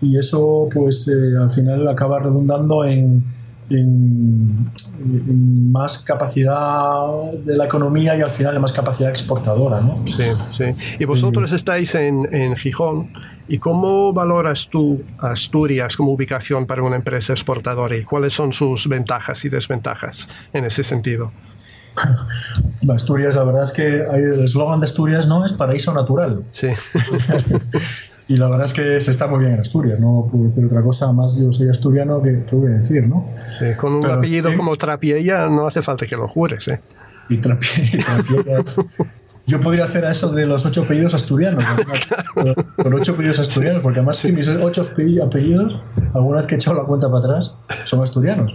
[0.00, 3.24] y eso pues eh, al final acaba redundando en,
[5.72, 9.80] más capacidad de la economía y al final en más capacidad exportadora.
[9.80, 10.04] ¿no?
[10.06, 10.22] Sí,
[10.56, 10.66] sí.
[11.00, 13.08] Y vosotros estáis en, en Gijón.
[13.48, 18.88] ¿Y cómo valoras tú Asturias como ubicación para una empresa exportadora y cuáles son sus
[18.88, 21.32] ventajas y desventajas en ese sentido?
[22.94, 26.44] Asturias, la verdad es que el eslogan de Asturias no es paraíso natural.
[26.52, 26.68] Sí.
[28.28, 30.82] y la verdad es que se está muy bien en Asturias, no puedo decir otra
[30.82, 33.28] cosa más, yo soy asturiano que voy a decir, ¿no?
[33.58, 36.80] Sí, con un apellido como Trapiella no hace falta que lo jures, ¿eh?
[37.28, 38.64] Y, Trapiella
[39.46, 41.64] yo podría hacer eso de los ocho apellidos asturianos,
[42.76, 44.82] con ocho apellidos asturianos, porque además mis ocho
[45.22, 45.80] apellidos,
[46.14, 48.54] alguna vez que he echado la cuenta para atrás, son asturianos.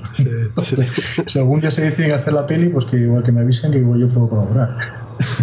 [1.27, 3.77] si algún día se deciden hacer la peli, pues que igual que me avisen que
[3.77, 4.77] igual yo puedo colaborar.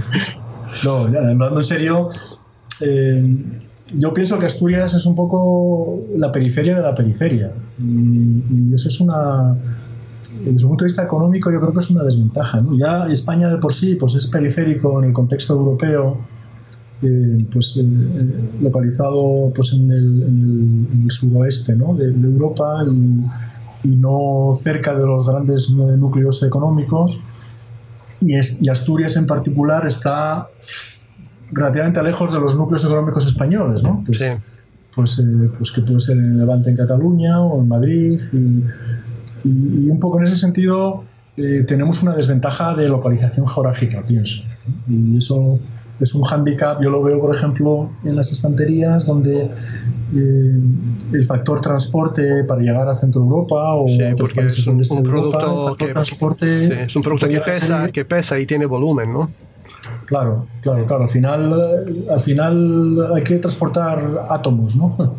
[0.84, 2.08] no, ya, hablando en serio,
[2.80, 3.36] eh,
[3.94, 7.52] yo pienso que Asturias es un poco la periferia de la periferia.
[7.78, 9.56] y eso es una
[10.44, 12.62] desde un punto de vista económico yo creo que es una desventaja.
[12.78, 16.18] Ya España de por sí pues es periférico en el contexto europeo,
[17.02, 25.06] eh, pues eh, eh, localizado pues en el, suroeste de, Europa y, no cerca de
[25.06, 27.20] los grandes núcleos económicos.
[28.20, 30.48] Y, y Asturias en particular está
[31.52, 34.02] relativamente lejos de los núcleos económicos españoles, ¿no?
[34.04, 34.18] Pues,
[34.94, 35.24] pues,
[35.56, 38.64] pues, que puede ser en Levante en Cataluña o en Madrid y,
[39.44, 41.04] y, un poco en ese sentido
[41.36, 44.44] eh, tenemos una desventaja de localización geográfica, pienso.
[44.88, 45.58] Y eso
[46.00, 50.60] es un hándicap, yo lo veo, por ejemplo, en las estanterías, donde eh,
[51.12, 55.88] el factor transporte para llegar a Centro Europa o sí, porque es un, producto que,
[55.88, 59.30] transporte, es un producto que pesa, que pesa y tiene volumen, ¿no?
[60.08, 61.02] Claro, claro, claro.
[61.04, 61.52] Al final,
[61.86, 64.96] eh, al final hay que transportar átomos, ¿no?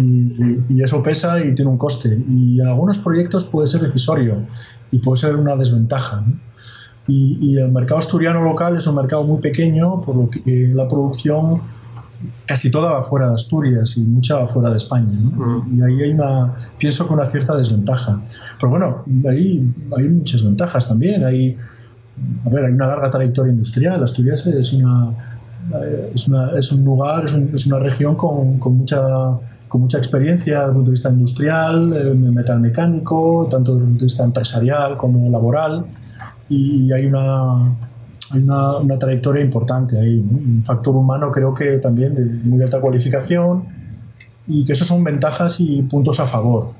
[0.00, 2.18] Y, eso pesa y tiene un coste.
[2.26, 4.38] Y en algunos proyectos puede ser decisorio
[4.90, 6.24] y puede ser una desventaja.
[7.06, 11.60] Y, el mercado asturiano local es un mercado muy pequeño, por lo que la producción
[12.46, 15.12] casi toda va fuera de Asturias y mucha va fuera de España.
[15.12, 15.78] Mm.
[15.78, 18.18] Y ahí hay una, pienso que una cierta desventaja.
[18.58, 21.24] Pero bueno, ahí hay muchas ventajas también.
[21.24, 21.58] Hay
[22.44, 24.02] a ver, hay una larga trayectoria industrial.
[24.02, 25.10] Asturias es una,
[26.14, 29.00] es, una, es un lugar, es, una región con, con, mucha
[29.68, 34.00] con mucha experiencia desde el punto de vista industrial, eh, metalmecánico, tanto desde el punto
[34.00, 35.86] de vista empresarial como laboral,
[36.48, 37.68] y hay una,
[38.32, 43.64] hay una, trayectoria importante ahí, un factor humano creo que también de muy alta cualificación,
[44.48, 46.72] y que eso son ventajas y puntos a favor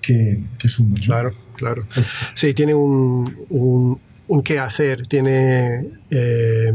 [0.00, 0.94] que, que suman.
[0.94, 1.84] Claro, claro.
[2.34, 3.98] Sí, tiene un, un,
[4.40, 5.88] qué hacer, tiene...
[6.10, 6.72] Eh,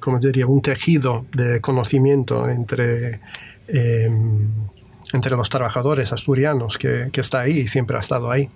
[0.00, 3.20] como diría, un tejido de conocimiento entre,
[3.68, 4.48] em,
[5.12, 8.48] entre los trabajadores asturianos que, que, está ahí y siempre ha estado ahí.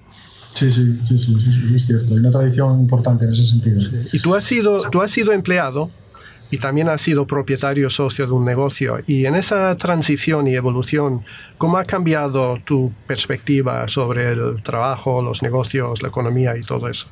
[0.55, 2.15] Sí, sí, sí, sí, sí, es cierto.
[2.15, 3.81] Hay una tradición importante en ese sentido.
[4.13, 5.91] Y tú has, sido, tú has sido empleado
[6.51, 9.01] y también has sido propietario socio de un negocio.
[9.07, 11.23] Y en esa transición y evolución,
[11.59, 17.09] ¿cómo ha cambiado tu perspectiva sobre el trabajo, los negocios, la economía y todo eso?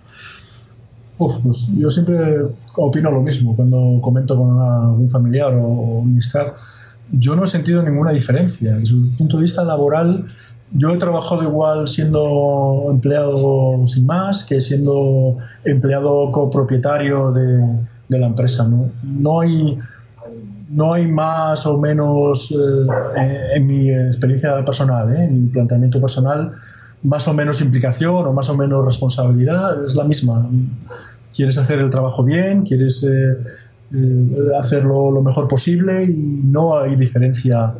[1.26, 2.42] Pues yo siempre
[2.76, 6.48] opino lo mismo cuando comento con algún familiar o, un amistad.
[7.10, 8.76] Yo no he sentido ninguna diferencia.
[8.76, 10.26] Desde el punto de vista laboral,
[10.72, 17.58] yo he trabajado igual siendo empleado sin más que siendo empleado copropietario de,
[18.08, 18.66] de la empresa.
[18.68, 18.90] ¿no?
[19.02, 19.78] no hay
[20.72, 25.24] no hay más o menos eh, en, mi experiencia personal, ¿eh?
[25.24, 26.52] en mi planteamiento personal,
[27.02, 30.48] más o menos implicación o más o menos responsabilidad, es la misma
[31.34, 33.36] quieres hacer el trabajo bien, quieres eh,
[33.94, 37.74] eh, hacerlo lo mejor posible y no hay diferencia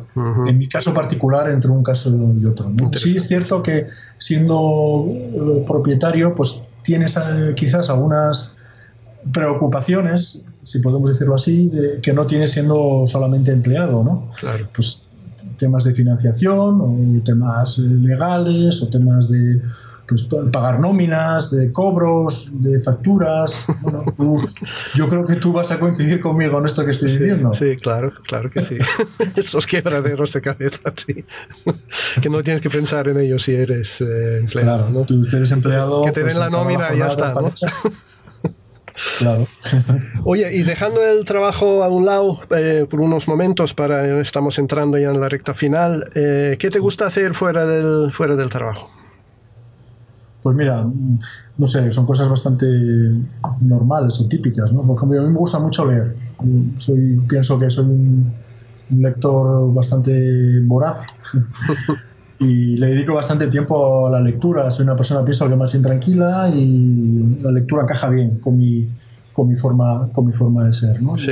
[0.47, 2.71] en mi caso particular entre un caso y otro.
[2.93, 3.87] Sí es cierto que
[4.17, 7.17] siendo eh, propietario pues tienes
[7.55, 8.57] quizás algunas
[9.31, 14.29] preocupaciones, si podemos decirlo así, que no tienes siendo solamente empleado, ¿no?
[14.37, 14.67] Claro.
[14.75, 15.05] Pues
[15.57, 19.61] temas de financiación o temas legales o temas de
[20.07, 23.65] pues, pagar nóminas, de cobros, de facturas.
[24.15, 24.49] Bueno,
[24.95, 27.53] yo creo que tú vas a coincidir conmigo en esto que estoy diciendo.
[27.53, 28.77] Sí, claro, claro que sí.
[29.35, 31.25] Esos quebraderos de cabeza, sí.
[32.21, 34.87] que no tienes que pensar en ellos si eres eh, empleado.
[34.87, 36.03] Claro, tú eres empleado.
[36.05, 37.51] Que te den pues, la nómina y ya está, ¿no?
[39.17, 39.47] Claro.
[40.23, 44.97] Oye, y dejando el trabajo a un lado eh, por unos momentos, para estamos entrando
[44.97, 48.91] ya en la recta final, eh, ¿qué te gusta hacer fuera del, fuera del trabajo?
[50.43, 50.85] Pues mira,
[51.57, 52.65] no sé, son cosas bastante
[53.61, 54.81] normales o típicas, ¿no?
[54.81, 56.15] Por ejemplo, a mí me gusta mucho leer.
[56.75, 58.33] Soy, pienso que soy un,
[58.89, 61.07] lector bastante voraz
[62.39, 64.69] y le dedico bastante tiempo a la lectura.
[64.69, 68.89] Soy una persona, pienso, que más bien tranquila y la lectura encaja bien con mi,
[69.31, 71.17] con mi, forma, con mi forma de ser, ¿no?
[71.17, 71.31] Sí.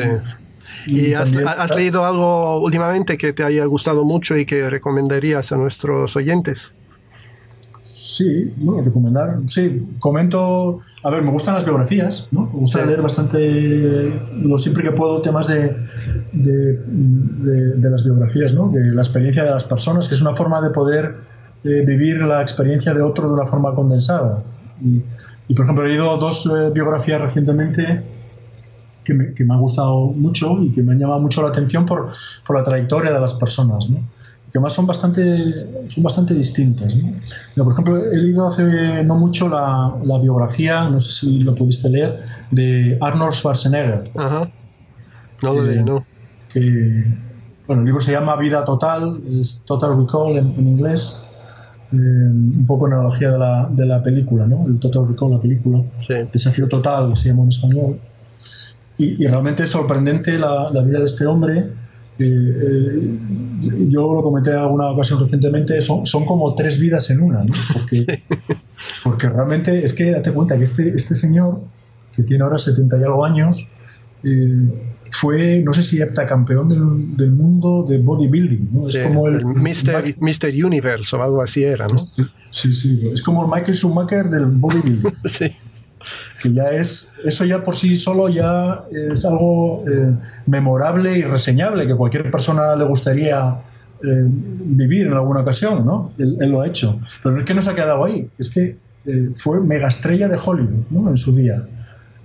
[0.88, 5.57] ¿Y, has, has, leído algo últimamente que te haya gustado mucho y que recomendarías a
[5.57, 6.74] nuestros oyentes?
[8.22, 9.38] Sí, bueno, recomendar.
[9.48, 10.82] Sí, comento.
[11.02, 12.42] A ver, me gustan las biografías, ¿no?
[12.42, 14.14] Me gusta leer bastante,
[14.44, 15.76] lo siempre que puedo, temas de,
[16.32, 18.70] de, las biografías, ¿no?
[18.70, 21.16] De la experiencia de las personas, que es una forma de poder
[21.64, 24.44] eh, vivir la experiencia de otro de una forma condensada.
[24.84, 28.04] Y, por ejemplo, he leído dos eh, biografías recientemente
[29.04, 31.88] que me, que me, han gustado mucho y que me han llamado mucho la atención
[31.88, 32.12] por,
[32.46, 33.98] por la trayectoria de las personas, ¿no?
[34.52, 36.93] Que además son bastante, son bastante distintas.
[37.56, 41.89] por ejemplo, he leído hace no mucho la, la, biografía, no sé si lo pudiste
[41.89, 42.20] leer,
[42.52, 44.12] de Arnold Schwarzenegger.
[44.16, 44.49] Ajá.
[45.41, 46.06] No lo leí, eh, no.
[46.52, 47.06] Que,
[47.66, 51.22] bueno, el libro se llama Vida Total, es Total Recall en, inglés.
[51.93, 54.66] Eh, un poco en analogía de la, de la película, ¿no?
[54.68, 55.82] El Total Recall, la película.
[56.06, 56.16] Sí.
[56.32, 57.99] Desafío Total, se llama en español.
[58.97, 61.70] Y, y realmente es sorprendente la, la vida de este hombre
[62.20, 63.18] eh,
[63.89, 67.43] yo lo comenté en alguna ocasión recientemente, son, son como tres vidas en una,
[67.74, 68.22] porque,
[69.03, 71.62] porque realmente es que date cuenta que este, este señor,
[72.16, 73.72] que tiene ahora 70 y algo años,
[74.24, 74.70] eh,
[75.12, 78.70] fue, no sé si heptacampeón del, del mundo de bodybuilding.
[78.72, 78.88] ¿no?
[78.88, 80.66] Es como el, Mr.
[80.66, 81.99] Universe o algo así era, ¿no?
[81.99, 85.14] Sí, sí, es como el Michael Schumacher del bodybuilding.
[85.26, 85.51] sí
[86.41, 90.14] que ya es, eso ya por sí solo ya es algo eh,
[90.47, 93.62] memorable y reseñable, que cualquier persona le gustaría
[94.04, 96.12] eh, vivir en alguna ocasión, ¿no?
[96.18, 96.99] Él, lo ha hecho.
[97.22, 100.39] Pero es que no se ha quedado ahí, es que eh, fue mega estrella de
[100.43, 101.10] Hollywood, ¿no?
[101.10, 101.64] En su día.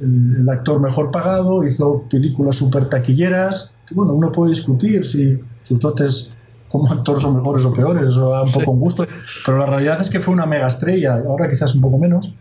[0.01, 5.81] El, actor mejor pagado, hizo películas súper taquilleras, que bueno, uno puede discutir si sus
[5.81, 6.35] dotes
[6.68, 9.05] como actor son mejores o peores, eso da un poco un gusto,
[9.45, 12.35] pero la realidad es que fue una mega estrella, ahora quizás un poco menos,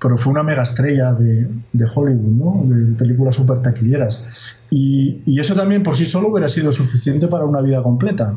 [0.00, 2.74] pero fue una mega estrella de, de Hollywood, ¿no?
[2.74, 4.24] de películas súper taquilleras.
[4.70, 8.34] Y, y, eso también por sí solo hubiera sido suficiente para una vida completa.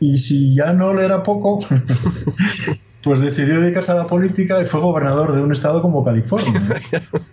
[0.00, 1.60] Y si ya no le era poco,
[3.02, 6.82] pues decidió dedicarse a la política y fue gobernador de un estado como California.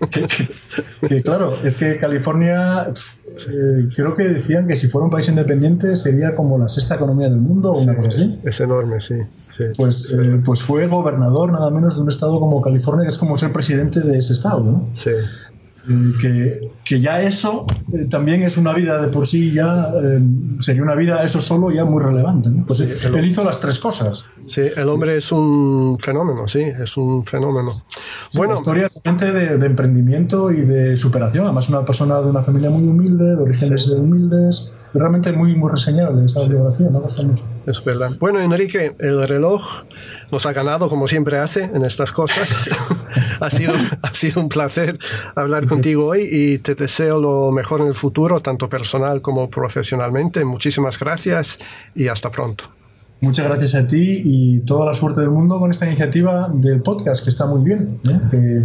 [1.08, 5.96] que, claro, es que California, eh, creo que decían que si fuera un país independiente
[5.96, 8.40] sería como la sexta economía del mundo o una cosa así.
[8.44, 9.16] Es enorme, sí.
[9.76, 13.36] pues, eh, pues fue gobernador nada menos de un estado como California, que es como
[13.36, 14.90] ser presidente de ese estado, ¿no?
[14.96, 15.12] Sí
[16.22, 20.20] que, que, ya eso eh, también es una vida de por sí, ya eh,
[20.60, 22.50] sería una vida eso solo ya muy relevante.
[22.66, 24.26] Pues él hizo las tres cosas.
[24.48, 27.84] Sí, el hombre es un fenómeno, sí, es un fenómeno.
[28.34, 28.92] bueno, una historia
[29.32, 31.46] de, de, emprendimiento y de superación.
[31.46, 36.26] Además, una persona de una familia muy humilde, de orígenes humildes realmente muy, muy reseñable
[36.26, 37.46] esa biografía, me gusta mucho.
[37.66, 38.12] Es verdad.
[38.20, 39.84] Bueno, Enrique, el reloj
[40.32, 42.70] nos ha ganado como siempre hace en estas cosas.
[43.40, 45.00] ha, sido, ha sido un placer
[45.36, 50.46] hablar contigo hoy y te deseo lo mejor en el futuro, tanto personal como profesionalmente.
[50.46, 51.58] Muchísimas gracias
[51.96, 52.66] y hasta pronto.
[53.22, 57.24] Muchas gracias a ti y toda la suerte del mundo con esta iniciativa del podcast,
[57.24, 58.00] que está muy bien.
[58.08, 58.20] ¿eh?
[58.30, 58.64] que,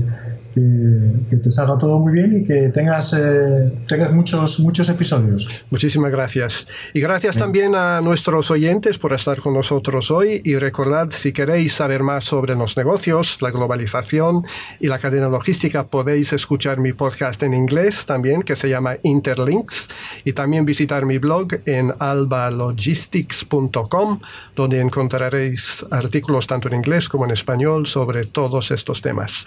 [0.55, 5.49] te salga todo muy bien y que tengas, eh, tengas muchos, muchos episodios.
[5.71, 6.67] Muchísimas gracias.
[6.93, 11.75] Y gracias también a nuestros oyentes por estar con nosotros hoy y recordad, si queréis
[11.75, 14.45] saber más sobre los negocios, la globalización
[14.81, 19.89] y la cadena logística, podéis escuchar mi podcast en inglés también, que se llama Interlinks,
[20.25, 24.21] y también visitar mi blog en albalogistics.com,
[24.57, 29.45] donde encontraréis artículos tanto en inglés como en español sobre todos estos temas.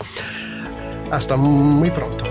[1.11, 2.25] Hasta muy pronto.